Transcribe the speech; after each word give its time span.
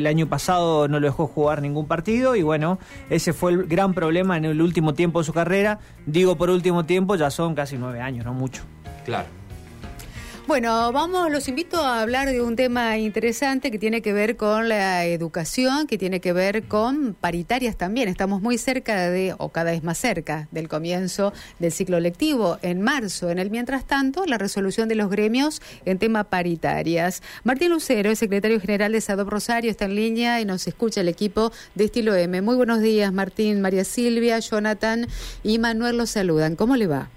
el 0.00 0.06
año 0.06 0.28
pasado 0.28 0.88
no 0.88 0.98
lo 0.98 1.06
dejó 1.06 1.26
jugar 1.26 1.62
ningún 1.62 1.86
partido 1.86 2.36
y 2.36 2.42
bueno, 2.42 2.78
ese 3.08 3.32
fue 3.32 3.52
el 3.52 3.66
gran 3.66 3.94
problema 3.94 4.36
en 4.36 4.44
el 4.44 4.60
último 4.60 4.94
tiempo 4.94 5.20
de 5.20 5.24
su 5.24 5.32
carrera. 5.32 5.78
Digo 6.06 6.36
por 6.36 6.50
último 6.50 6.84
tiempo, 6.84 7.14
ya 7.14 7.30
son 7.30 7.54
casi 7.54 7.76
nueve 7.76 8.00
años, 8.00 8.24
no 8.24 8.34
mucho. 8.34 8.62
Claro. 9.04 9.39
Bueno, 10.50 10.90
vamos, 10.90 11.30
los 11.30 11.46
invito 11.46 11.76
a 11.76 12.00
hablar 12.00 12.28
de 12.28 12.42
un 12.42 12.56
tema 12.56 12.98
interesante 12.98 13.70
que 13.70 13.78
tiene 13.78 14.02
que 14.02 14.12
ver 14.12 14.36
con 14.36 14.68
la 14.68 15.04
educación, 15.04 15.86
que 15.86 15.96
tiene 15.96 16.18
que 16.20 16.32
ver 16.32 16.64
con 16.64 17.14
paritarias 17.14 17.76
también. 17.76 18.08
Estamos 18.08 18.42
muy 18.42 18.58
cerca 18.58 19.08
de, 19.10 19.32
o 19.38 19.50
cada 19.50 19.70
vez 19.70 19.84
más 19.84 19.96
cerca, 19.96 20.48
del 20.50 20.68
comienzo 20.68 21.32
del 21.60 21.70
ciclo 21.70 22.00
lectivo 22.00 22.58
en 22.62 22.80
marzo. 22.80 23.30
En 23.30 23.38
el 23.38 23.48
mientras 23.48 23.86
tanto, 23.86 24.26
la 24.26 24.38
resolución 24.38 24.88
de 24.88 24.96
los 24.96 25.08
gremios 25.08 25.62
en 25.84 26.00
tema 26.00 26.24
paritarias. 26.24 27.22
Martín 27.44 27.70
Lucero, 27.70 28.10
el 28.10 28.16
secretario 28.16 28.58
general 28.58 28.90
de 28.90 29.00
SADOP 29.00 29.28
Rosario, 29.28 29.70
está 29.70 29.84
en 29.84 29.94
línea 29.94 30.40
y 30.40 30.46
nos 30.46 30.66
escucha 30.66 31.02
el 31.02 31.08
equipo 31.08 31.52
de 31.76 31.84
Estilo 31.84 32.16
M. 32.16 32.42
Muy 32.42 32.56
buenos 32.56 32.80
días, 32.80 33.12
Martín, 33.12 33.60
María 33.60 33.84
Silvia, 33.84 34.40
Jonathan 34.40 35.06
y 35.44 35.60
Manuel 35.60 35.96
los 35.96 36.10
saludan. 36.10 36.56
¿Cómo 36.56 36.74
le 36.74 36.88
va? 36.88 37.08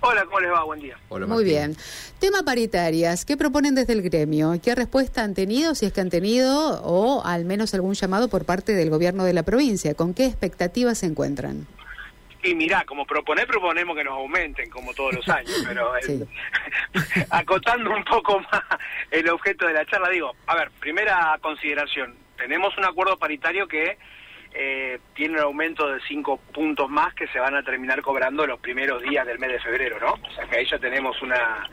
Hola, 0.00 0.24
¿cómo 0.26 0.40
les 0.40 0.52
va? 0.52 0.62
Buen 0.62 0.80
día. 0.80 0.96
Hola, 1.08 1.26
Muy 1.26 1.42
bien. 1.44 1.76
Tema 2.20 2.42
paritarias, 2.44 3.24
¿qué 3.24 3.36
proponen 3.36 3.74
desde 3.74 3.94
el 3.94 4.02
gremio? 4.02 4.52
¿Qué 4.62 4.74
respuesta 4.74 5.22
han 5.24 5.34
tenido, 5.34 5.74
si 5.74 5.86
es 5.86 5.92
que 5.92 6.00
han 6.00 6.10
tenido, 6.10 6.80
o 6.84 7.24
al 7.24 7.44
menos 7.44 7.74
algún 7.74 7.94
llamado 7.94 8.28
por 8.28 8.44
parte 8.44 8.72
del 8.74 8.90
gobierno 8.90 9.24
de 9.24 9.32
la 9.32 9.42
provincia? 9.42 9.94
¿Con 9.94 10.14
qué 10.14 10.26
expectativas 10.26 10.98
se 10.98 11.06
encuentran? 11.06 11.66
Y 12.44 12.54
mirá, 12.54 12.84
como 12.84 13.04
proponer, 13.06 13.48
proponemos 13.48 13.96
que 13.96 14.04
nos 14.04 14.14
aumenten, 14.14 14.70
como 14.70 14.94
todos 14.94 15.14
los 15.14 15.28
años, 15.28 15.52
pero 15.66 15.96
eh, 15.96 16.00
Sí. 16.02 16.24
acotando 17.30 17.90
un 17.90 18.04
poco 18.04 18.38
más 18.40 18.62
el 19.10 19.28
objeto 19.28 19.66
de 19.66 19.72
la 19.72 19.84
charla, 19.86 20.10
digo, 20.10 20.32
a 20.46 20.54
ver, 20.54 20.70
primera 20.78 21.36
consideración, 21.42 22.14
tenemos 22.36 22.76
un 22.78 22.84
acuerdo 22.84 23.18
paritario 23.18 23.66
que 23.66 23.98
eh, 24.54 24.98
tiene 25.14 25.34
un 25.34 25.40
aumento 25.40 25.88
de 25.88 26.00
cinco 26.08 26.38
puntos 26.52 26.88
más 26.88 27.14
que 27.14 27.26
se 27.28 27.38
van 27.38 27.54
a 27.54 27.62
terminar 27.62 28.00
cobrando 28.02 28.46
los 28.46 28.60
primeros 28.60 29.02
días 29.02 29.26
del 29.26 29.38
mes 29.38 29.52
de 29.52 29.60
febrero, 29.60 29.98
¿no? 30.00 30.14
O 30.14 30.34
sea 30.34 30.46
que 30.46 30.58
ahí 30.58 30.66
ya 30.66 30.78
tenemos 30.78 31.20
una, 31.22 31.68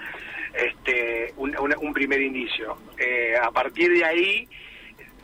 este, 0.53 1.33
un, 1.37 1.55
un 1.57 1.93
primer 1.93 2.21
indicio. 2.21 2.77
Eh, 2.97 3.35
a 3.41 3.51
partir 3.51 3.91
de 3.91 4.05
ahí, 4.05 4.47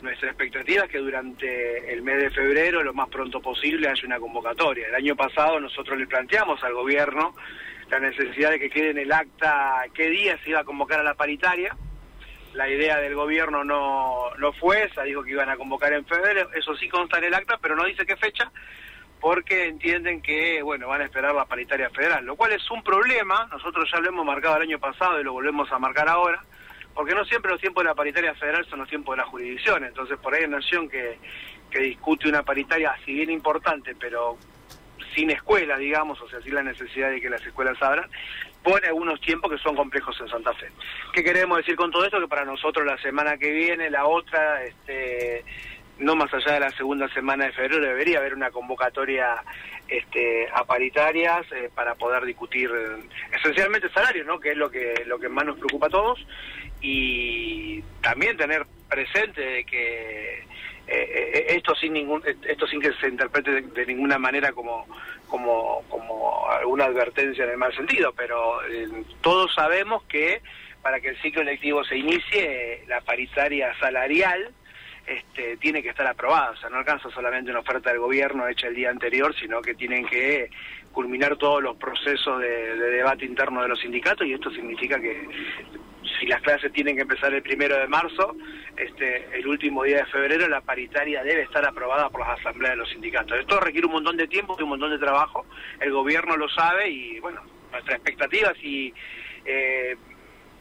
nuestra 0.02 0.28
expectativa 0.28 0.84
es 0.84 0.90
que 0.90 0.98
durante 0.98 1.92
el 1.92 2.02
mes 2.02 2.22
de 2.22 2.30
febrero, 2.30 2.82
lo 2.82 2.92
más 2.92 3.08
pronto 3.08 3.40
posible, 3.40 3.88
haya 3.88 4.06
una 4.06 4.18
convocatoria. 4.18 4.88
El 4.88 4.94
año 4.94 5.14
pasado 5.14 5.60
nosotros 5.60 5.98
le 5.98 6.06
planteamos 6.06 6.62
al 6.64 6.74
gobierno 6.74 7.34
la 7.90 8.00
necesidad 8.00 8.50
de 8.50 8.58
que 8.58 8.70
quede 8.70 8.90
en 8.90 8.98
el 8.98 9.12
acta 9.12 9.84
qué 9.94 10.08
día 10.08 10.38
se 10.42 10.50
iba 10.50 10.60
a 10.60 10.64
convocar 10.64 11.00
a 11.00 11.04
la 11.04 11.14
paritaria. 11.14 11.76
La 12.54 12.68
idea 12.68 12.98
del 12.98 13.14
gobierno 13.14 13.64
no, 13.64 14.30
no 14.38 14.52
fue 14.52 14.84
esa, 14.84 15.02
dijo 15.02 15.22
que 15.22 15.30
iban 15.30 15.48
a 15.48 15.56
convocar 15.56 15.92
en 15.92 16.04
febrero, 16.04 16.50
eso 16.54 16.76
sí 16.76 16.88
consta 16.88 17.18
en 17.18 17.24
el 17.24 17.34
acta, 17.34 17.58
pero 17.60 17.74
no 17.74 17.84
dice 17.84 18.04
qué 18.04 18.16
fecha, 18.16 18.50
porque 19.20 19.68
entienden 19.68 20.20
que, 20.20 20.60
bueno, 20.62 20.88
van 20.88 21.00
a 21.00 21.04
esperar 21.04 21.34
la 21.34 21.46
paritaria 21.46 21.88
federal, 21.90 22.24
lo 22.24 22.36
cual 22.36 22.52
es 22.52 22.70
un 22.70 22.82
problema, 22.82 23.48
nosotros 23.50 23.88
ya 23.90 24.00
lo 24.00 24.08
hemos 24.08 24.26
marcado 24.26 24.56
el 24.56 24.62
año 24.62 24.78
pasado 24.78 25.20
y 25.20 25.24
lo 25.24 25.32
volvemos 25.32 25.70
a 25.72 25.78
marcar 25.78 26.08
ahora, 26.08 26.42
porque 26.92 27.14
no 27.14 27.24
siempre 27.24 27.52
los 27.52 27.60
tiempos 27.60 27.84
de 27.84 27.88
la 27.88 27.94
paritaria 27.94 28.34
federal 28.34 28.66
son 28.66 28.80
los 28.80 28.88
tiempos 28.88 29.16
de 29.16 29.22
la 29.22 29.28
jurisdicción, 29.28 29.84
entonces 29.84 30.18
por 30.18 30.34
ahí 30.34 30.42
hay 30.42 30.50
nación 30.50 30.90
que, 30.90 31.18
que 31.70 31.78
discute 31.78 32.28
una 32.28 32.42
paritaria, 32.42 32.94
si 33.04 33.14
bien 33.14 33.30
importante, 33.30 33.94
pero 33.98 34.36
sin 35.14 35.30
escuela, 35.30 35.76
digamos, 35.76 36.20
o 36.20 36.28
sea, 36.28 36.40
sin 36.40 36.54
la 36.54 36.62
necesidad 36.62 37.10
de 37.10 37.20
que 37.20 37.30
las 37.30 37.44
escuelas 37.46 37.80
abran, 37.82 38.08
pone 38.62 38.86
algunos 38.86 39.20
tiempos 39.20 39.50
que 39.50 39.58
son 39.58 39.76
complejos 39.76 40.18
en 40.20 40.28
Santa 40.28 40.52
Fe. 40.54 40.68
¿Qué 41.12 41.22
queremos 41.22 41.58
decir 41.58 41.76
con 41.76 41.90
todo 41.90 42.04
esto? 42.04 42.20
Que 42.20 42.28
para 42.28 42.44
nosotros 42.44 42.86
la 42.86 42.98
semana 42.98 43.36
que 43.36 43.50
viene, 43.50 43.90
la 43.90 44.06
otra, 44.06 44.64
este, 44.64 45.44
no 45.98 46.16
más 46.16 46.32
allá 46.32 46.54
de 46.54 46.60
la 46.60 46.70
segunda 46.70 47.08
semana 47.12 47.46
de 47.46 47.52
febrero, 47.52 47.80
debería 47.80 48.18
haber 48.18 48.34
una 48.34 48.50
convocatoria 48.50 49.42
este, 49.88 50.48
a 50.52 50.64
paritarias 50.64 51.44
eh, 51.52 51.70
para 51.74 51.94
poder 51.94 52.24
discutir 52.24 52.70
eh, 52.70 53.36
esencialmente 53.36 53.90
salarios, 53.90 54.26
¿no? 54.26 54.40
que 54.40 54.52
es 54.52 54.56
lo 54.56 54.70
que, 54.70 55.04
lo 55.06 55.18
que 55.18 55.28
más 55.28 55.44
nos 55.44 55.58
preocupa 55.58 55.86
a 55.86 55.90
todos, 55.90 56.26
y 56.80 57.82
también 58.00 58.36
tener 58.36 58.66
presente 58.88 59.40
de 59.40 59.64
que 59.64 60.44
eh, 60.86 61.32
eh, 61.34 61.46
esto 61.48 61.74
sin 61.74 61.92
ningún 61.92 62.22
esto 62.26 62.66
sin 62.66 62.80
que 62.80 62.92
se 62.94 63.08
interprete 63.08 63.62
de, 63.62 63.86
ninguna 63.86 64.18
manera 64.18 64.52
como 64.52 64.86
como 65.28 65.82
como 65.88 66.48
alguna 66.50 66.86
advertencia 66.86 67.44
en 67.44 67.50
el 67.50 67.56
mal 67.56 67.74
sentido 67.74 68.12
pero 68.16 68.62
eh, 68.68 68.88
todos 69.20 69.54
sabemos 69.54 70.02
que 70.04 70.42
para 70.82 71.00
que 71.00 71.10
el 71.10 71.22
ciclo 71.22 71.42
electivo 71.42 71.84
se 71.84 71.96
inicie 71.96 72.84
la 72.88 73.00
paritaria 73.00 73.72
salarial 73.78 74.52
este, 75.06 75.56
tiene 75.56 75.82
que 75.82 75.88
estar 75.88 76.06
aprobada, 76.06 76.50
o 76.50 76.56
sea, 76.56 76.70
no 76.70 76.76
alcanza 76.78 77.10
solamente 77.10 77.50
una 77.50 77.58
oferta 77.58 77.90
del 77.90 77.98
gobierno 77.98 78.46
hecha 78.46 78.68
el 78.68 78.76
día 78.76 78.88
anterior, 78.88 79.34
sino 79.34 79.60
que 79.60 79.74
tienen 79.74 80.06
que 80.06 80.48
culminar 80.92 81.36
todos 81.36 81.60
los 81.60 81.76
procesos 81.76 82.40
de 82.40 82.76
debate 82.76 83.24
interno 83.24 83.62
de 83.62 83.68
los 83.68 83.80
sindicatos 83.80 84.24
y 84.24 84.34
esto 84.34 84.48
significa 84.52 85.00
que 85.00 85.26
si 86.22 86.28
las 86.28 86.40
clases 86.40 86.72
tienen 86.72 86.94
que 86.94 87.02
empezar 87.02 87.34
el 87.34 87.42
primero 87.42 87.76
de 87.76 87.88
marzo, 87.88 88.36
este, 88.76 89.26
el 89.36 89.44
último 89.44 89.82
día 89.82 89.96
de 89.96 90.06
febrero 90.06 90.48
la 90.48 90.60
paritaria 90.60 91.24
debe 91.24 91.42
estar 91.42 91.66
aprobada 91.66 92.08
por 92.10 92.20
las 92.20 92.38
asambleas 92.38 92.74
de 92.74 92.76
los 92.76 92.90
sindicatos. 92.90 93.40
Esto 93.40 93.58
requiere 93.58 93.88
un 93.88 93.94
montón 93.94 94.16
de 94.16 94.28
tiempo 94.28 94.54
y 94.56 94.62
un 94.62 94.68
montón 94.68 94.92
de 94.92 95.00
trabajo, 95.00 95.44
el 95.80 95.90
gobierno 95.90 96.36
lo 96.36 96.48
sabe 96.48 96.88
y 96.88 97.18
bueno, 97.18 97.42
nuestra 97.72 97.96
expectativa 97.96 98.52
si 98.60 98.94
eh, 99.44 99.96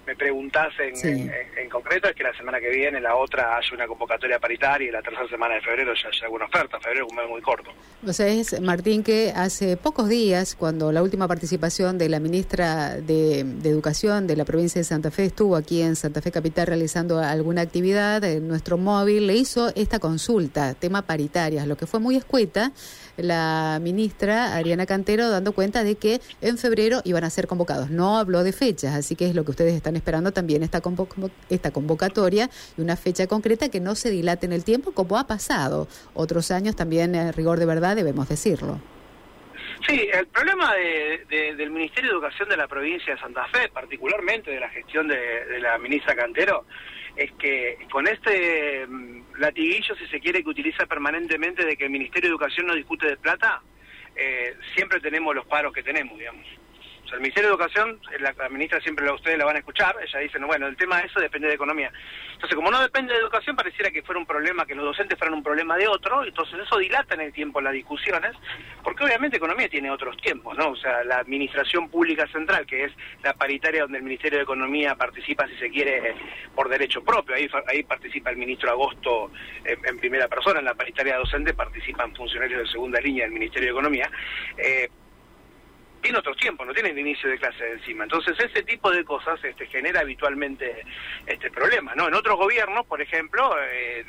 me 0.05 0.15
preguntás 0.15 0.73
en, 0.79 0.95
Sí. 0.95 1.07
en- 1.07 1.31
en 1.57 1.69
concreto 1.69 2.07
es 2.09 2.15
que 2.15 2.23
la 2.23 2.35
semana 2.35 2.59
que 2.59 2.69
viene, 2.69 2.99
la 2.99 3.15
otra, 3.15 3.55
haya 3.55 3.67
una 3.73 3.87
convocatoria 3.87 4.39
paritaria 4.39 4.87
y 4.89 4.91
la 4.91 5.01
tercera 5.01 5.27
semana 5.29 5.55
de 5.55 5.61
febrero 5.61 5.93
ya 5.93 6.09
haya 6.09 6.23
alguna 6.25 6.45
oferta. 6.45 6.79
Febrero 6.79 7.05
es 7.05 7.11
un 7.11 7.17
mes 7.17 7.29
muy 7.29 7.41
corto. 7.41 7.71
O 8.05 8.11
sea, 8.13 8.27
es 8.27 8.59
Martín 8.59 9.03
que 9.03 9.31
hace 9.35 9.77
pocos 9.77 10.09
días, 10.09 10.55
cuando 10.55 10.91
la 10.91 11.03
última 11.03 11.27
participación 11.27 11.97
de 11.97 12.09
la 12.09 12.19
ministra 12.19 12.95
de, 12.95 13.43
de 13.43 13.69
Educación 13.69 14.25
de 14.27 14.35
la 14.35 14.43
provincia 14.45 14.79
de 14.79 14.85
Santa 14.85 15.11
Fe 15.11 15.25
estuvo 15.25 15.55
aquí 15.55 15.81
en 15.81 15.95
Santa 15.95 16.21
Fe 16.21 16.31
Capital 16.31 16.67
realizando 16.67 17.19
alguna 17.19 17.61
actividad 17.61 18.23
en 18.23 18.47
nuestro 18.47 18.77
móvil, 18.77 19.27
le 19.27 19.35
hizo 19.35 19.71
esta 19.75 19.99
consulta, 19.99 20.73
tema 20.73 21.03
paritarias, 21.03 21.67
lo 21.67 21.77
que 21.77 21.85
fue 21.85 21.99
muy 21.99 22.15
escueta, 22.15 22.71
la 23.17 23.79
ministra 23.81 24.55
Ariana 24.55 24.85
Cantero 24.85 25.29
dando 25.29 25.51
cuenta 25.51 25.83
de 25.83 25.95
que 25.95 26.21
en 26.41 26.57
febrero 26.57 27.01
iban 27.03 27.23
a 27.23 27.29
ser 27.29 27.45
convocados. 27.47 27.89
No 27.91 28.17
habló 28.17 28.43
de 28.43 28.51
fechas, 28.51 28.95
así 28.95 29.15
que 29.15 29.27
es 29.27 29.35
lo 29.35 29.43
que 29.45 29.51
ustedes 29.51 29.73
están 29.75 29.90
esperando 29.95 30.31
también, 30.31 30.63
esta, 30.63 30.81
convo- 30.81 31.31
esta 31.49 31.71
convocatoria 31.71 32.49
y 32.77 32.81
una 32.81 32.95
fecha 32.95 33.27
concreta 33.27 33.69
que 33.69 33.79
no 33.79 33.95
se 33.95 34.09
dilate 34.09 34.45
en 34.45 34.53
el 34.53 34.63
tiempo 34.63 34.91
como 34.93 35.17
ha 35.17 35.27
pasado 35.27 35.87
otros 36.13 36.51
años 36.51 36.75
también, 36.75 37.15
en 37.15 37.33
rigor 37.33 37.59
de 37.59 37.65
verdad, 37.65 37.95
debemos 37.95 38.27
decirlo. 38.29 38.79
Sí, 39.87 40.07
el 40.13 40.27
problema 40.27 40.73
de- 40.75 41.25
de- 41.29 41.55
del 41.55 41.71
Ministerio 41.71 42.09
de 42.11 42.15
Educación 42.15 42.47
de 42.49 42.57
la 42.57 42.67
provincia 42.67 43.15
de 43.15 43.19
Santa 43.19 43.45
Fe, 43.47 43.69
particularmente 43.73 44.51
de 44.51 44.59
la 44.59 44.69
gestión 44.69 45.07
de, 45.07 45.17
de 45.17 45.59
la 45.59 45.77
ministra 45.79 46.15
Cantero, 46.15 46.65
es 47.15 47.31
que 47.33 47.77
con 47.91 48.07
este 48.07 48.85
mm, 48.87 49.39
latiguillo, 49.39 49.95
si 49.95 50.05
se 50.07 50.19
quiere, 50.19 50.43
que 50.43 50.49
utiliza 50.49 50.85
permanentemente 50.85 51.65
de 51.65 51.75
que 51.75 51.85
el 51.85 51.89
Ministerio 51.89 52.29
de 52.29 52.33
Educación 52.35 52.67
no 52.67 52.75
discute 52.75 53.07
de 53.07 53.17
plata, 53.17 53.61
eh, 54.15 54.55
siempre 54.75 54.99
tenemos 54.99 55.33
los 55.35 55.45
paros 55.45 55.73
que 55.73 55.81
tenemos, 55.83 56.17
digamos. 56.17 56.45
Sea, 57.11 57.17
el 57.17 57.21
Ministerio 57.21 57.49
de 57.49 57.55
Educación, 57.55 57.99
eh, 58.11 58.19
la, 58.19 58.33
la 58.37 58.47
ministra 58.49 58.79
siempre 58.79 59.05
lo- 59.05 59.15
ustedes 59.15 59.37
la 59.37 59.43
van 59.45 59.57
a 59.57 59.59
escuchar, 59.59 59.95
ella 60.01 60.19
dice, 60.19 60.39
no, 60.39 60.47
bueno, 60.47 60.67
el 60.67 60.77
tema 60.77 60.99
de 60.99 61.07
eso 61.07 61.19
depende 61.19 61.47
de 61.49 61.55
economía. 61.55 61.91
Entonces, 62.33 62.55
como 62.55 62.71
no 62.71 62.81
depende 62.81 63.13
de 63.13 63.19
educación, 63.19 63.55
pareciera 63.55 63.91
que 63.91 64.01
fuera 64.01 64.17
un 64.19 64.25
problema, 64.25 64.65
que 64.65 64.73
los 64.75 64.85
docentes 64.85 65.17
fueran 65.19 65.35
un 65.35 65.43
problema 65.43 65.75
de 65.77 65.87
otro, 65.87 66.23
entonces 66.23 66.59
eso 66.59 66.77
dilata 66.77 67.13
en 67.15 67.21
el 67.21 67.33
tiempo 67.33 67.59
las 67.59 67.73
discusiones, 67.73 68.31
porque 68.83 69.03
obviamente 69.03 69.37
economía 69.37 69.67
tiene 69.69 69.91
otros 69.91 70.15
tiempos, 70.17 70.57
¿no? 70.57 70.69
O 70.69 70.75
sea, 70.75 71.03
la 71.03 71.17
administración 71.17 71.89
pública 71.89 72.25
central, 72.27 72.65
que 72.65 72.85
es 72.85 72.93
la 73.23 73.33
paritaria 73.33 73.81
donde 73.83 73.97
el 73.97 74.03
Ministerio 74.03 74.37
de 74.39 74.43
Economía 74.43 74.95
participa, 74.95 75.47
si 75.47 75.55
se 75.57 75.69
quiere, 75.69 76.15
por 76.55 76.69
derecho 76.69 77.03
propio, 77.03 77.35
ahí, 77.35 77.49
ahí 77.67 77.83
participa 77.83 78.29
el 78.29 78.37
ministro 78.37 78.71
Agosto 78.71 79.31
en, 79.65 79.85
en 79.85 79.99
primera 79.99 80.27
persona, 80.27 80.59
en 80.59 80.65
la 80.65 80.75
paritaria 80.75 81.17
docente 81.17 81.53
participan 81.53 82.15
funcionarios 82.15 82.61
de 82.61 82.67
segunda 82.67 82.99
línea 83.01 83.25
del 83.25 83.33
Ministerio 83.33 83.67
de 83.67 83.71
Economía. 83.71 84.09
Eh, 84.57 84.89
tiene 86.01 86.19
otros 86.19 86.37
tiempos, 86.37 86.67
no 86.67 86.73
tiene 86.73 86.89
el 86.89 86.99
inicio 86.99 87.29
de 87.29 87.37
clase 87.37 87.63
de 87.63 87.71
encima. 87.73 88.03
Entonces 88.03 88.37
ese 88.39 88.63
tipo 88.63 88.91
de 88.91 89.03
cosas 89.03 89.43
este, 89.43 89.65
genera 89.67 90.01
habitualmente 90.01 90.83
este 91.25 91.51
problema, 91.51 91.93
¿no? 91.95 92.07
En 92.07 92.13
otros 92.13 92.37
gobiernos, 92.37 92.85
por 92.85 93.01
ejemplo, 93.01 93.55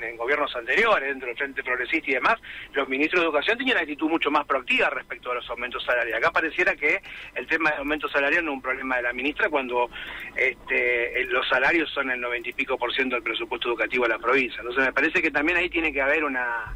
en 0.00 0.17
gobiernos 0.17 0.55
anteriores, 0.56 1.09
dentro 1.09 1.29
del 1.29 1.37
Frente 1.37 1.62
Progresista 1.62 2.11
y 2.11 2.15
demás, 2.15 2.37
los 2.73 2.89
ministros 2.89 3.21
de 3.21 3.27
Educación 3.27 3.59
tenían 3.59 3.79
actitud 3.79 4.09
mucho 4.09 4.31
más 4.31 4.47
proactiva 4.47 4.91
respecto 4.91 5.31
a 5.31 5.35
los 5.35 5.49
aumentos 5.50 5.85
salariales. 5.85 6.15
Acá 6.15 6.31
pareciera 6.31 6.75
que 6.77 7.00
el 7.35 7.47
tema 7.47 7.71
de 7.71 7.77
aumento 7.77 8.09
salarial 8.09 8.44
no 8.44 8.53
es 8.53 8.56
un 8.56 8.62
problema 8.62 8.97
de 8.97 9.03
la 9.03 9.12
ministra 9.12 9.49
cuando 9.49 9.91
este, 10.37 11.21
eh, 11.21 11.25
los 11.27 11.49
salarios 11.49 11.91
son 11.91 12.11
el 12.11 12.21
noventa 12.21 12.49
y 12.49 12.53
pico 12.53 12.79
por 12.79 12.93
ciento 12.94 13.17
del 13.17 13.23
presupuesto 13.23 13.69
educativo 13.69 14.05
de 14.05 14.11
la 14.11 14.19
provincia. 14.19 14.61
Entonces 14.61 14.85
me 14.85 14.93
parece 14.93 15.23
que 15.23 15.31
también 15.31 15.59
ahí 15.59 15.69
tiene 15.69 15.93
que 15.93 16.00
haber 16.00 16.25
una 16.25 16.75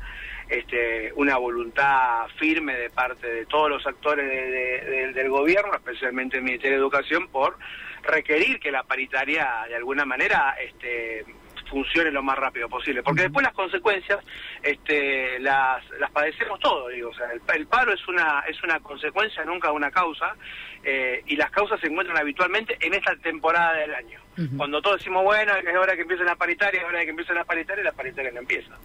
este, 0.49 1.13
una 1.17 1.37
voluntad 1.39 2.27
firme 2.39 2.77
de 2.77 2.91
parte 2.91 3.27
de 3.27 3.47
todos 3.47 3.69
los 3.69 3.87
actores 3.87 4.29
de- 4.29 4.51
de- 4.51 4.81
de- 4.85 5.13
del 5.13 5.29
gobierno, 5.31 5.75
especialmente 5.75 6.37
el 6.37 6.43
Ministerio 6.45 6.77
de 6.77 6.83
Educación, 6.83 7.29
por 7.29 7.59
requerir 8.03 8.61
que 8.61 8.71
la 8.71 8.85
paritaria 8.85 9.65
de 9.69 9.75
alguna 9.75 10.05
manera 10.05 10.55
este, 10.61 11.25
funcione 11.67 12.11
lo 12.11 12.23
más 12.23 12.39
rápido 12.39 12.69
posible, 12.69 13.03
porque 13.03 13.23
después 13.23 13.45
las 13.45 13.55
consecuencias 13.55 14.19
este, 14.63 15.39
las, 15.41 15.83
las 15.99 16.11
padecemos 16.11 16.59
todos, 16.61 16.93
digo, 16.93 17.11
o 17.11 17.15
sea, 17.15 17.29
el, 17.33 17.67
paro 17.67 17.93
es 17.93 18.09
una 18.09 18.45
es 18.49 18.63
una 18.63 18.81
consecuencia, 18.81 19.45
nunca 19.45 19.73
una 19.73 19.91
causa, 19.91 20.35
eh, 20.83 21.23
y 21.27 21.37
las 21.37 21.51
causas 21.51 21.81
se 21.81 21.89
encuentran 21.89 22.19
habitualmente 22.19 22.77
en 22.81 22.95
esta 22.95 23.15
temporada 23.17 23.75
del 23.75 23.95
año. 23.95 24.21
Cuando 24.59 24.83
todos 24.83 24.99
decimos, 24.99 25.25
bueno, 25.25 25.55
es 25.57 25.77
hora 25.77 25.95
que 25.95 26.03
empiecen 26.03 26.27
las 26.27 26.37
paritarias, 26.37 26.83
es 26.83 26.89
hora 26.89 27.03
que 27.03 27.11
empiecen 27.11 27.37
las 27.37 27.47
paritarias, 27.47 27.85
las 27.87 27.95
paritarias 27.95 28.35
no 28.35 28.41
empiezan. 28.41 28.77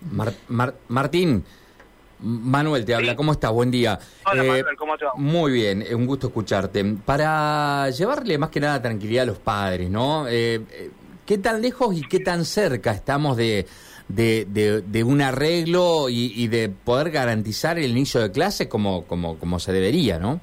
Martín, 0.88 1.44
Manuel 2.22 2.86
te 2.86 2.96
habla, 2.96 3.16
¿cómo 3.18 3.34
estás? 3.34 3.52
Buen 3.52 3.70
día. 3.70 4.00
Hola, 4.26 4.44
eh, 4.44 4.48
Manuel, 4.48 4.76
¿cómo 4.78 4.98
te 4.98 5.06
va? 5.06 5.12
Muy 5.16 5.52
bien, 5.52 5.84
un 5.94 6.06
gusto 6.06 6.28
escucharte. 6.28 6.86
Para 7.06 7.90
llevarle 7.90 8.38
más 8.38 8.50
que 8.50 8.62
nada 8.62 8.82
tranquilidad 8.82 9.24
a 9.24 9.26
los 9.26 9.40
padres, 9.40 9.90
¿no? 9.90 10.26
Eh, 10.30 10.62
¿Qué 11.32 11.38
tan 11.38 11.62
lejos 11.62 11.96
y 11.96 12.02
qué 12.02 12.20
tan 12.20 12.44
cerca 12.44 12.92
estamos 12.92 13.38
de, 13.38 13.66
de, 14.10 15.04
un 15.06 15.22
arreglo 15.22 16.08
y, 16.10 16.46
de 16.50 16.68
poder 16.68 17.10
garantizar 17.10 17.78
el 17.78 17.92
inicio 17.92 18.20
de 18.20 18.34
clase 18.34 18.68
como, 18.68 19.08
como, 19.08 19.40
como 19.40 19.58
se 19.58 19.72
debería, 19.72 20.20
no? 20.20 20.42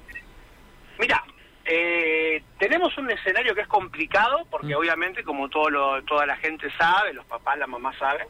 Mira, 0.99 1.23
eh, 1.67 2.43
tenemos 2.58 2.96
un 2.96 3.11
escenario 3.11 3.55
que 3.55 3.61
es 3.61 3.69
complicado 3.69 4.46
porque 4.50 4.75
mm. 4.75 4.79
obviamente 4.79 5.23
como 5.25 5.50
todo 5.50 5.69
lo, 5.69 6.02
toda 6.05 6.25
la 6.25 6.37
gente 6.38 6.70
sabe, 6.79 7.12
los 7.12 7.26
papás, 7.26 7.58
la 7.58 7.67
mamá 7.67 7.93
saben, 7.99 8.26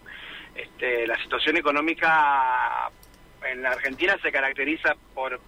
este, 0.56 1.06
la 1.06 1.16
situación 1.22 1.58
económica 1.58 2.90
en 3.48 3.62
la 3.62 3.70
Argentina 3.70 4.16
se 4.20 4.32
caracteriza 4.32 4.96
por 5.14 5.40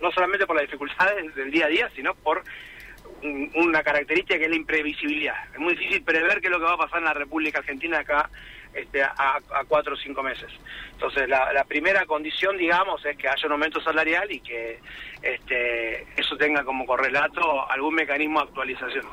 no 0.00 0.12
solamente 0.12 0.46
por 0.46 0.54
las 0.54 0.66
dificultades 0.66 1.34
del 1.34 1.50
día 1.50 1.66
a 1.66 1.70
día, 1.70 1.90
sino 1.96 2.14
por 2.14 2.44
una 3.22 3.82
característica 3.82 4.38
que 4.38 4.44
es 4.44 4.50
la 4.50 4.56
imprevisibilidad. 4.56 5.36
Es 5.52 5.58
muy 5.58 5.74
difícil 5.74 6.02
prever 6.02 6.40
qué 6.40 6.46
es 6.46 6.50
lo 6.52 6.58
que 6.58 6.64
va 6.64 6.74
a 6.74 6.78
pasar 6.78 6.98
en 6.98 7.06
la 7.06 7.14
República 7.14 7.58
Argentina 7.58 7.98
acá 7.98 8.30
este, 8.76 9.02
a, 9.02 9.40
cuatro 9.66 9.94
o 9.94 9.96
cinco 9.96 10.22
meses. 10.22 10.52
Entonces, 10.92 11.28
la, 11.28 11.64
primera 11.64 12.04
condición, 12.04 12.56
digamos, 12.56 13.04
es 13.06 13.16
que 13.16 13.28
haya 13.28 13.46
un 13.46 13.52
aumento 13.52 13.80
salarial 13.80 14.30
y 14.30 14.40
que 14.40 14.80
este, 15.22 16.02
eso 16.20 16.36
tenga 16.36 16.62
como 16.62 16.84
correlato 16.84 17.70
algún 17.70 17.94
mecanismo 17.94 18.40
de 18.40 18.48
actualización. 18.48 19.06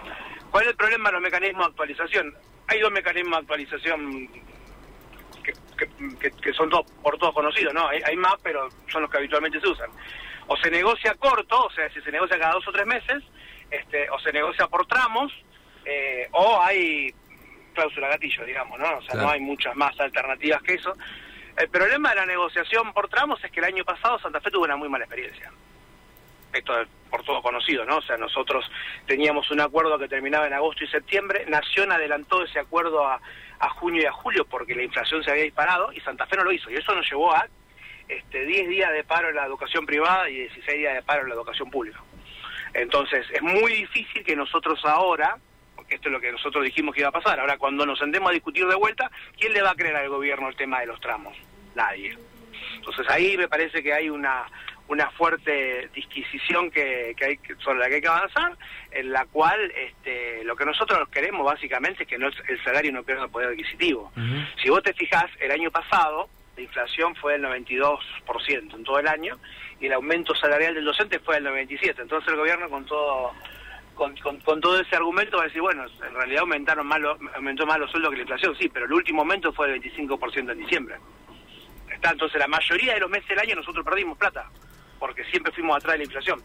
¿Cuál 0.52 0.66
es 0.66 0.72
el 0.72 0.76
problema 0.76 1.10
de 1.10 1.14
los 1.14 1.22
mecanismos 1.22 1.66
de 1.66 1.70
actualización? 1.70 2.34
Hay 2.68 2.80
dos 2.80 2.92
mecanismos 2.92 3.32
de 3.32 3.42
actualización 3.42 4.30
que, 6.42 6.54
son 6.54 6.70
dos, 6.70 6.86
por 7.02 7.18
todos 7.18 7.34
conocidos, 7.34 7.74
¿no? 7.74 7.88
hay 7.88 8.16
más, 8.16 8.36
pero 8.44 8.70
son 8.90 9.02
los 9.02 9.12
que 9.12 9.18
habitualmente 9.18 9.60
se 9.60 9.68
usan. 9.68 9.90
O 10.48 10.58
se 10.58 10.70
negocia 10.70 11.16
corto, 11.16 11.66
o 11.66 11.72
sea, 11.72 11.90
si 11.90 12.02
se 12.02 12.12
negocia 12.12 12.38
cada 12.38 12.54
dos 12.54 12.68
o 12.68 12.72
tres 12.72 12.86
meses, 12.86 13.24
este, 13.74 14.10
o 14.10 14.20
se 14.20 14.32
negocia 14.32 14.68
por 14.68 14.86
tramos, 14.86 15.32
eh, 15.86 16.28
o 16.32 16.62
hay 16.62 17.14
cláusula 17.74 18.08
gatillo, 18.10 18.46
digamos, 18.46 18.80
¿no? 18.80 18.98
O 18.98 19.02
sea, 19.02 19.16
no 19.16 19.30
hay 19.30 19.40
muchas 19.40 19.76
más 19.76 20.00
alternativas 20.00 20.62
que 20.62 20.76
eso. 20.76 20.94
El 21.58 21.70
problema 21.70 22.10
de 22.10 22.16
la 22.18 22.26
negociación 22.26 22.94
por 22.94 23.10
tramos 23.10 23.44
es 23.44 23.52
que 23.52 23.60
el 23.60 23.66
año 23.66 23.84
pasado 23.84 24.20
Santa 24.20 24.40
Fe 24.42 24.52
tuvo 24.52 24.66
una 24.66 24.76
muy 24.76 24.90
mala 24.90 25.06
experiencia. 25.06 25.52
Esto 26.54 26.82
es 26.82 26.88
por 27.10 27.24
todo 27.24 27.42
conocido, 27.42 27.84
¿no? 27.84 27.98
O 27.98 28.02
sea, 28.02 28.16
nosotros 28.18 28.70
teníamos 29.08 29.50
un 29.50 29.60
acuerdo 29.60 29.98
que 29.98 30.08
terminaba 30.08 30.46
en 30.46 30.54
agosto 30.54 30.84
y 30.84 30.88
septiembre, 30.88 31.46
Nación 31.48 31.92
adelantó 31.92 32.44
ese 32.44 32.60
acuerdo 32.60 33.08
a, 33.08 33.20
a 33.60 33.70
junio 33.70 34.04
y 34.04 34.06
a 34.06 34.12
julio 34.12 34.46
porque 34.46 34.76
la 34.76 34.84
inflación 34.84 35.24
se 35.24 35.32
había 35.32 35.44
disparado 35.44 35.92
y 35.94 36.00
Santa 36.02 36.28
Fe 36.28 36.38
no 36.38 36.44
lo 36.44 36.52
hizo. 36.52 36.70
Y 36.70 36.76
eso 36.76 36.94
nos 36.94 37.10
llevó 37.10 37.34
a 37.34 37.48
este, 38.08 38.46
10 38.46 38.70
días 38.70 38.92
de 38.92 39.04
paro 39.04 39.30
en 39.30 39.36
la 39.36 39.46
educación 39.46 39.86
privada 39.86 40.30
y 40.30 40.36
16 40.36 40.78
días 40.78 40.94
de 40.94 41.02
paro 41.02 41.24
en 41.24 41.30
la 41.30 41.36
educación 41.36 41.72
pública. 41.72 42.00
Entonces, 42.74 43.26
es 43.32 43.42
muy 43.42 43.74
difícil 43.74 44.24
que 44.24 44.36
nosotros 44.36 44.80
ahora, 44.86 45.38
porque 45.76 45.96
esto 45.96 46.10
es 46.10 46.14
lo 46.14 46.22
que 46.22 46.32
nosotros 46.32 46.64
dijimos 46.64 46.94
que 46.96 47.02
iba 47.02 47.10
a 47.10 47.14
pasar, 47.14 47.40
ahora 47.40 47.58
cuando 47.58 47.86
nos 47.86 48.00
sentemos 48.00 48.30
a 48.30 48.34
discutir 48.34 48.66
de 48.66 48.76
vuelta, 48.76 49.12
¿quién 49.38 49.54
le 49.54 49.62
va 49.62 49.72
a 49.72 49.76
creer 49.76 49.96
al 49.96 50.10
gobierno 50.10 50.50
el 50.50 50.56
tema 50.56 50.80
de 50.80 50.88
los 50.88 51.00
tramos? 51.00 51.38
Nadie. 51.76 52.18
Entonces 52.76 53.08
ahí 53.10 53.38
me 53.38 53.48
parece 53.48 53.82
que 53.84 53.94
hay 53.94 54.10
una 54.10 54.46
una 54.88 55.10
fuerte 55.12 55.90
disquisición 55.94 56.70
que, 56.70 57.14
que 57.18 57.26
hay 57.26 57.40
sobre 57.64 57.80
la 57.80 57.88
que 57.88 57.96
hay 57.96 58.02
que 58.02 58.08
avanzar, 58.08 58.58
en 58.92 59.12
la 59.12 59.26
cual 59.26 59.72
este, 59.76 60.44
lo 60.44 60.56
que 60.56 60.66
nosotros 60.66 61.08
queremos 61.10 61.46
básicamente 61.46 62.04
es 62.04 62.10
que 62.10 62.18
no, 62.18 62.28
el 62.28 62.64
salario 62.64 62.92
no 62.92 63.04
pierda 63.04 63.28
poder 63.28 63.50
adquisitivo. 63.50 64.12
Si 64.62 64.70
vos 64.70 64.84
te 64.84 64.94
fijás, 64.94 65.32
el 65.40 65.52
año 65.52 65.72
pasado 65.72 66.30
la 66.56 66.62
inflación 66.62 67.16
fue 67.16 67.34
del 67.34 67.44
92% 67.46 68.76
en 68.76 68.84
todo 68.84 69.00
el 69.00 69.08
año 69.08 69.38
el 69.88 69.94
aumento 69.94 70.36
salarial 70.36 70.74
del 70.74 70.86
docente 70.86 71.20
fue 71.20 71.36
del 71.36 71.48
97%. 71.48 72.02
Entonces 72.02 72.30
el 72.30 72.38
gobierno 72.38 72.70
con 72.70 72.86
todo 72.86 73.34
con, 73.96 74.16
todo 74.60 74.80
ese 74.80 74.96
argumento 74.96 75.38
va 75.38 75.44
a 75.44 75.48
decir, 75.48 75.62
bueno, 75.62 75.86
en 75.86 76.14
realidad 76.16 76.42
aumentaron 76.42 76.88
más 76.88 77.00
aumentó 77.36 77.66
más 77.66 77.80
los 77.80 77.92
sueldos 77.92 78.10
que 78.12 78.18
la 78.18 78.22
inflación, 78.24 78.56
sí, 78.58 78.70
pero 78.70 78.86
el 78.86 78.94
último 78.94 79.22
aumento 79.22 79.54
fue 79.54 79.70
del 79.70 79.82
25% 79.82 80.52
en 80.52 80.58
diciembre. 80.58 80.96
Está, 81.92 82.12
entonces 82.12 82.40
la 82.40 82.48
mayoría 82.48 82.96
de 82.96 83.02
los 83.02 83.10
meses 83.10 83.30
del 83.30 83.40
año 83.40 83.56
nosotros 83.56 83.86
perdimos 83.86 84.18
plata 84.18 84.50
porque 85.00 85.24
siempre 85.26 85.52
fuimos 85.52 85.78
atrás 85.78 85.94
de 85.94 85.98
la 86.00 86.04
inflación. 86.06 86.42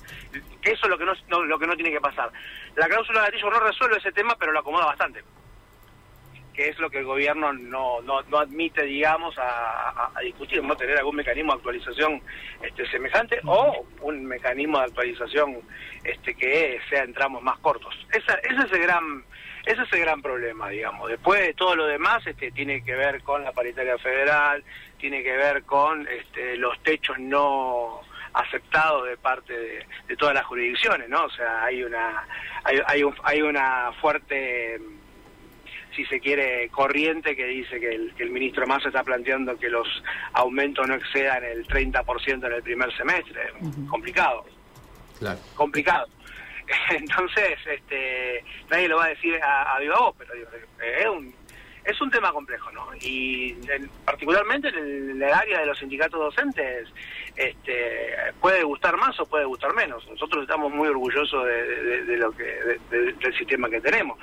Eso 0.63 0.83
es 0.83 0.89
lo 0.89 0.99
que 0.99 1.05
no, 1.05 1.45
lo 1.45 1.59
que 1.59 1.67
no 1.67 1.75
tiene 1.75 1.93
que 1.93 2.01
pasar. 2.01 2.31
La 2.75 2.87
cláusula 2.87 3.21
de 3.21 3.27
gatillo 3.27 3.51
no 3.51 3.61
resuelve 3.61 3.97
ese 3.99 4.13
tema, 4.13 4.37
pero 4.39 4.53
lo 4.53 4.59
acomoda 4.59 4.87
bastante 4.87 5.23
que 6.59 6.71
es 6.71 6.79
lo 6.81 6.91
que 6.91 6.99
el 6.99 7.05
gobierno 7.05 7.53
no, 7.53 8.03
no, 8.03 8.21
no 8.23 8.39
admite, 8.39 8.83
digamos, 8.83 9.33
a, 9.39 10.11
discutir, 10.25 10.61
no 10.61 10.77
tener 10.77 10.99
algún 10.99 11.15
mecanismo 11.15 11.53
de 11.53 11.59
actualización 11.59 12.21
este, 12.61 12.85
semejante 12.91 13.39
o 13.45 13.87
un 14.01 14.25
mecanismo 14.27 14.79
de 14.79 14.87
actualización 14.87 15.59
este, 16.03 16.35
que 16.35 16.81
sea 16.91 17.05
en 17.05 17.15
tramos 17.15 17.45
más 17.45 17.61
cortos. 17.61 17.95
Esa, 18.13 18.35
ese 18.43 18.67
es 18.67 18.73
el 18.73 18.83
gran 18.83 19.23
ese 19.67 19.83
es 19.83 19.93
el 19.93 20.01
gran 20.01 20.21
problema, 20.21 20.69
digamos. 20.69 21.09
Después 21.09 21.43
de 21.43 21.55
todo 21.55 21.77
lo 21.77 21.87
demás, 21.87 22.27
este, 22.27 22.51
tiene 22.51 22.83
que 22.83 22.97
ver 22.97 23.23
con 23.23 23.45
la 23.45 23.53
paritaria 23.53 23.97
federal, 23.99 24.65
tiene 24.99 25.23
que 25.23 25.37
ver 25.37 25.63
con 25.63 26.09
este, 26.09 26.57
los 26.57 26.77
techos 26.83 27.21
no 27.21 28.01
aceptados 28.35 29.07
de 29.07 29.17
parte 29.17 29.87
de, 30.09 30.17
todas 30.17 30.35
las 30.35 30.45
jurisdicciones, 30.45 31.09
¿no? 31.09 31.25
O 31.25 31.31
sea, 31.31 31.63
hay 31.63 31.85
una 31.85 32.27
hay, 32.65 32.81
hay, 32.85 33.03
hay 33.23 33.43
una 33.43 33.93
fuerte 34.01 34.81
si 35.95 36.05
se 36.07 36.21
quiere, 36.21 36.69
corriente 36.69 37.35
que 37.35 37.47
dice 37.47 37.81
que 37.81 37.91
el, 37.91 38.15
que 38.15 38.25
el 38.25 38.31
ministro 38.31 38.67
Massa 38.67 38.89
está 38.89 39.03
planteando 39.03 39.59
que 39.59 39.69
los 39.69 39.87
aumentos 40.33 40.87
no 40.87 40.95
excedan 40.95 41.45
el 41.45 41.67
30% 41.67 42.47
en 42.47 42.53
el 42.53 42.63
primer 42.63 42.97
semestre. 42.97 43.53
Complicado. 43.89 44.45
Claro. 45.19 45.39
Complicado. 45.55 46.07
Entonces, 46.91 47.59
este, 47.67 48.45
nadie 48.71 48.89
lo 48.89 48.99
va 48.99 49.07
a 49.07 49.09
decir 49.09 49.41
a, 49.43 49.75
a 49.75 49.81
viva 49.81 49.99
voz, 49.99 50.15
pero 50.19 50.35
es 50.35 51.07
un, 51.07 51.35
es 51.85 52.01
un 52.01 52.11
tema 52.11 52.33
complejo, 52.33 52.71
¿no? 52.73 52.89
Y 53.01 53.57
particularmente 54.05 54.69
en 54.69 55.23
el, 55.23 55.23
área 55.23 55.61
de 55.61 55.67
los 55.67 55.79
sindicatos 55.79 56.21
docentes, 56.21 56.89
este, 57.37 58.15
puede 58.41 58.63
gustar 58.63 58.97
más 58.97 59.19
o 59.21 59.27
puede 59.27 59.45
gustar 59.45 59.75
menos. 59.75 60.07
Nosotros 60.09 60.43
estamos 60.43 60.73
muy 60.73 60.89
orgullosos 60.89 61.47
de, 61.47 62.17
lo 62.17 62.33
que 62.33 62.79
del 62.91 63.39
sistema 63.39 63.69
que 63.71 63.81
tenemos, 63.81 64.19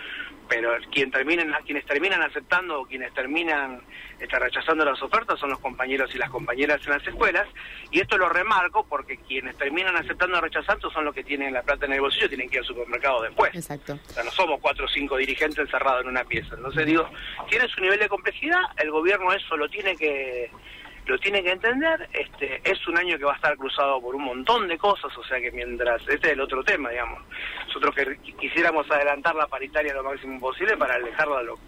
pero 0.47 0.71
quien 0.91 1.12
terminen, 1.12 1.51
quienes 1.65 1.85
terminan 1.85 2.21
aceptando 2.21 2.81
o 2.81 2.85
quienes 2.85 3.13
terminan 3.13 3.81
está 4.19 4.39
rechazando 4.39 4.85
las 4.85 5.01
ofertas 5.01 5.39
son 5.39 5.50
los 5.50 5.59
compañeros 5.59 6.13
y 6.13 6.17
las 6.17 6.29
compañeras 6.29 6.79
en 6.85 6.93
las 6.93 7.05
escuelas, 7.05 7.47
y 7.91 8.00
esto 8.00 8.17
lo 8.17 8.29
remarco 8.29 8.85
porque 8.88 9.17
quienes 9.17 9.57
terminan 9.57 9.95
aceptando 9.95 10.38
o 10.38 10.41
rechazando 10.41 10.89
son 10.89 11.05
los 11.05 11.13
que 11.13 11.24
tienen 11.24 11.53
la 11.53 11.63
plata 11.63 11.85
en 11.85 11.93
el 11.93 12.01
bolsillo, 12.01 12.29
tienen 12.29 12.50
que 12.50 12.57
ir 12.57 12.62
al 12.62 12.67
supermercado 12.67 13.21
después. 13.24 13.53
Exacto. 13.55 14.00
O 14.07 14.13
sea, 14.13 14.24
no 14.24 14.31
somos 14.31 14.59
cuatro 14.62 14.85
o 14.85 14.88
cinco 14.88 15.17
dirigentes 15.17 15.59
encerrados 15.59 16.03
en 16.03 16.09
una 16.09 16.24
pieza. 16.24 16.55
Entonces 16.55 16.85
digo, 16.85 17.09
tiene 17.55 17.74
su 17.74 17.79
nivel 17.79 17.97
de 17.97 18.09
complejidad, 18.09 18.59
el 18.75 18.91
gobierno 18.91 19.31
eso 19.31 19.55
lo 19.55 19.69
tiene 19.69 19.95
que 19.95 20.51
lo 21.05 21.17
tiene 21.19 21.41
que 21.41 21.51
entender, 21.51 22.09
este 22.12 22.59
es 22.69 22.85
un 22.88 22.97
año 22.97 23.17
que 23.17 23.24
va 23.24 23.31
a 23.31 23.35
estar 23.35 23.55
cruzado 23.55 24.01
por 24.01 24.13
un 24.13 24.24
montón 24.25 24.67
de 24.67 24.77
cosas, 24.77 25.15
o 25.15 25.24
sea 25.24 25.39
que 25.39 25.51
mientras, 25.51 26.01
este 26.01 26.27
es 26.27 26.33
el 26.33 26.41
otro 26.41 26.63
tema, 26.65 26.89
digamos, 26.89 27.21
nosotros 27.67 27.95
que 27.95 28.17
quisiéramos 28.38 28.89
adelantar 28.91 29.35
la 29.35 29.47
paritaria 29.47 29.93
lo 29.93 30.03
máximo 30.03 30.38
posible 30.38 30.75
para 30.75 30.95
alejarla 30.95 31.38
de 31.38 31.43
lo, 31.45 31.59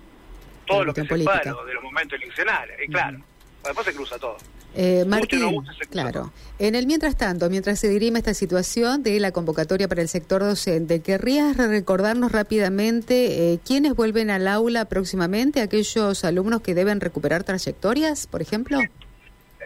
todo 0.65 0.83
lo 0.83 0.93
que 0.93 1.03
se 1.03 1.07
pueda 1.07 1.39
de, 1.39 1.73
los 1.73 1.83
momentos 1.83 2.19
eleccionales, 2.21 2.79
y 2.85 2.91
claro, 2.91 3.19
después 3.63 3.85
se 3.85 3.93
cruza 3.93 4.19
todo. 4.19 4.37
Eh, 4.75 5.05
Martín, 5.07 5.41
claro. 5.89 6.31
En 6.59 6.75
el 6.75 6.85
mientras 6.85 7.15
tanto, 7.15 7.49
mientras 7.49 7.79
se 7.79 7.89
dirime 7.89 8.19
esta 8.19 8.33
situación 8.33 9.01
de 9.01 9.19
la 9.19 9.31
convocatoria 9.31 9.87
para 9.87 10.01
el 10.01 10.07
sector 10.07 10.41
docente, 10.41 10.99
¿querrías 10.99 11.57
recordarnos 11.57 12.31
rápidamente 12.31 13.53
eh, 13.53 13.59
quiénes 13.65 13.95
vuelven 13.95 14.29
al 14.29 14.47
aula 14.47 14.85
próximamente? 14.85 15.61
¿Aquellos 15.61 16.23
alumnos 16.23 16.61
que 16.61 16.75
deben 16.75 17.01
recuperar 17.01 17.43
trayectorias, 17.43 18.27
por 18.27 18.41
ejemplo? 18.41 18.79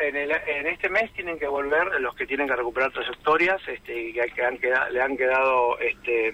En, 0.02 0.16
el, 0.16 0.32
en 0.32 0.68
este 0.68 0.90
mes 0.90 1.12
tienen 1.14 1.38
que 1.38 1.48
volver 1.48 2.00
los 2.02 2.16
que 2.16 2.26
tienen 2.26 2.48
que 2.48 2.56
recuperar 2.56 2.92
trayectorias 2.92 3.62
este, 3.68 4.10
y 4.10 4.14
que, 4.14 4.44
han 4.44 4.60
le 4.92 5.02
han 5.02 5.16
quedado 5.16 5.80
este, 5.80 6.34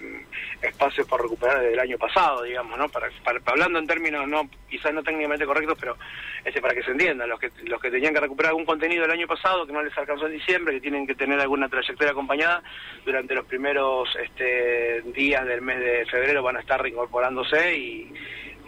espacios 0.62 1.06
para 1.06 1.22
recuperar 1.22 1.60
desde 1.60 1.74
el 1.74 1.80
año 1.80 1.98
pasado, 1.98 2.42
digamos, 2.42 2.78
¿no? 2.78 2.88
Para, 2.88 3.08
hablando 3.46 3.78
en 3.78 3.86
términos 3.86 4.26
no 4.28 4.48
quizás 4.68 4.92
no 4.92 5.02
técnicamente 5.02 5.46
correctos, 5.46 5.76
pero 5.78 5.96
este 6.44 6.60
para 6.60 6.74
que 6.74 6.82
se 6.82 6.90
entienda, 6.90 7.26
los 7.26 7.38
que 7.38 7.50
los 7.64 7.80
que 7.80 7.90
tenían 7.90 8.14
que 8.14 8.20
recuperar 8.20 8.50
algún 8.50 8.66
contenido 8.66 9.02
del 9.02 9.12
año 9.12 9.26
pasado 9.26 9.66
que 9.66 9.72
no 9.72 9.82
les 9.82 9.96
alcanzó 9.96 10.26
en 10.26 10.32
diciembre, 10.32 10.74
que 10.74 10.80
tienen 10.80 11.06
que 11.06 11.14
tener 11.14 11.38
alguna 11.40 11.68
trayectoria 11.68 12.12
acompañada 12.12 12.62
durante 13.04 13.34
los 13.34 13.44
primeros 13.46 14.08
este, 14.22 15.02
días 15.12 15.46
del 15.46 15.62
mes 15.62 15.80
de 15.80 16.06
febrero 16.06 16.42
van 16.42 16.56
a 16.56 16.60
estar 16.60 16.80
reincorporándose 16.80 17.76
y 17.76 18.12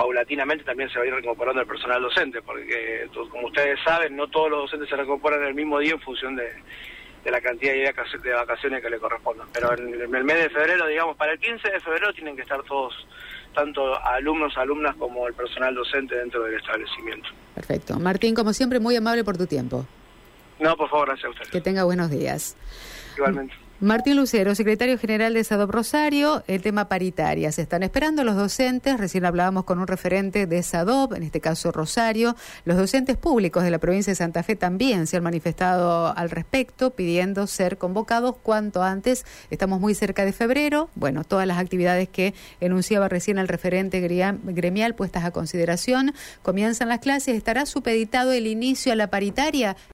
paulatinamente 0.01 0.65
también 0.65 0.89
se 0.89 0.99
va 0.99 1.05
a 1.05 1.09
ir 1.09 1.13
reincorporando 1.13 1.61
el 1.61 1.67
personal 1.67 2.01
docente, 2.01 2.41
porque 2.41 3.07
como 3.31 3.49
ustedes 3.49 3.79
saben, 3.85 4.17
no 4.17 4.29
todos 4.29 4.51
los 4.51 4.61
docentes 4.63 4.89
se 4.89 4.97
reincorporan 4.97 5.45
el 5.45 5.53
mismo 5.53 5.79
día 5.79 5.93
en 5.93 6.01
función 6.01 6.35
de, 6.37 6.51
la 7.31 7.39
cantidad 7.43 7.75
de 7.75 8.33
vacaciones 8.33 8.83
que 8.83 8.89
le 8.89 8.99
correspondan. 8.99 9.47
Pero 9.53 9.77
en 9.77 10.01
el 10.01 10.25
mes 10.25 10.37
de 10.43 10.49
febrero, 10.49 10.87
digamos, 10.87 11.19
para 11.19 11.33
el 11.33 11.39
15 11.39 11.71
de 11.71 11.81
febrero 11.81 12.15
tienen 12.15 12.35
que 12.35 12.41
estar 12.41 12.63
todos, 12.63 12.95
tanto 13.55 14.03
alumnos, 14.03 14.57
alumnas 14.57 14.97
como 14.97 15.29
el 15.29 15.35
personal 15.35 15.75
docente 15.75 16.17
dentro 16.17 16.45
del 16.45 16.55
establecimiento. 16.55 17.29
Perfecto. 17.55 17.99
Martín, 17.99 18.35
como 18.35 18.55
siempre, 18.55 18.81
muy 18.81 18.97
amable 18.97 19.23
por 19.23 19.37
tu 19.37 19.47
tiempo. 19.47 19.85
No, 20.61 20.79
por 20.79 20.89
favor, 20.89 21.09
gracias 21.09 21.27
a 21.27 21.31
usted. 21.31 21.51
Que 21.51 21.61
tenga 21.61 21.85
buenos 21.85 22.09
días. 22.09 22.57
Igualmente. 23.19 23.55
Martín 23.83 24.17
Lucero, 24.17 24.55
secretario 24.55 24.99
general 24.99 25.33
de 25.33 25.43
SADOP 25.43 25.71
Rosario, 25.71 26.45
el 26.47 26.61
tema 26.61 26.91
paritaria. 26.91 27.51
Se 27.51 27.63
están 27.63 27.83
esperando 27.83 28.25
los 28.25 28.37
docentes, 28.37 28.99
recién 28.99 29.25
hablábamos 29.25 29.65
con 29.65 29.79
un 29.79 29.87
referente 29.87 30.47
de 30.47 30.63
SADOP, 30.63 31.15
en 31.15 31.23
este 31.23 31.41
caso 31.41 31.73
Rosario. 31.73 32.37
Los 32.67 32.77
docentes 32.77 33.17
públicos 33.17 33.65
de 33.65 33.71
la 33.71 33.79
provincia 33.79 34.11
de 34.11 34.17
Santa 34.17 34.43
Fe 34.43 34.55
también 34.55 35.07
se 35.07 35.17
han 35.17 35.23
manifestado 35.23 36.15
al 36.15 36.29
respecto, 36.29 36.91
pidiendo 36.91 37.47
ser 37.47 37.79
convocados 37.79 38.37
cuanto 38.43 38.83
antes. 38.83 39.25
Estamos 39.49 39.81
muy 39.81 39.95
cerca 39.95 40.27
de 40.27 40.35
febrero. 40.35 40.91
Bueno, 40.95 41.25
todas 41.25 41.47
las 41.47 41.57
actividades 41.57 42.11
que 42.11 42.35
enunciaba 42.61 43.09
recién 43.09 43.39
el 43.39 43.49
referente 43.49 44.01
gremial 44.01 44.95
puestas 44.95 45.25
a 45.25 45.31
consideración. 45.31 46.13
Comienzan 46.43 46.91
las 46.91 46.99
clases, 46.99 47.35
estará 47.35 47.65
supeditado 47.65 48.33
el 48.33 48.47
inicio 48.47 48.93
a 48.93 48.97
la 48.97 49.09
paritaria. 49.09 49.75